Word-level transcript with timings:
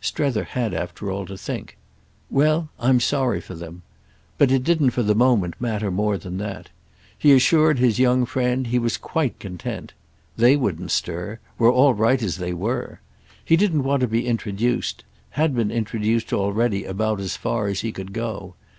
Strether 0.00 0.44
had 0.44 0.72
after 0.72 1.10
all 1.10 1.26
to 1.26 1.36
think. 1.36 1.76
"Well, 2.30 2.70
I'm 2.80 3.00
sorry 3.00 3.42
for 3.42 3.54
them." 3.54 3.82
But 4.38 4.50
it 4.50 4.64
didn't 4.64 4.92
for 4.92 5.02
the 5.02 5.14
moment 5.14 5.56
matter 5.60 5.90
more 5.90 6.16
than 6.16 6.38
that. 6.38 6.70
He 7.18 7.32
assured 7.34 7.78
his 7.78 7.98
young 7.98 8.24
friend 8.24 8.68
he 8.68 8.78
was 8.78 8.96
quite 8.96 9.38
content. 9.38 9.92
They 10.38 10.56
wouldn't 10.56 10.90
stir; 10.90 11.38
were 11.58 11.70
all 11.70 11.92
right 11.92 12.22
as 12.22 12.38
they 12.38 12.54
were. 12.54 13.00
He 13.44 13.56
didn't 13.58 13.84
want 13.84 14.00
to 14.00 14.08
be 14.08 14.26
introduced; 14.26 15.04
had 15.32 15.54
been 15.54 15.70
introduced 15.70 16.32
already 16.32 16.86
about 16.86 17.20
as 17.20 17.36
far 17.36 17.66
as 17.66 17.80
he 17.82 17.92
could 17.92 18.14
go. 18.14 18.54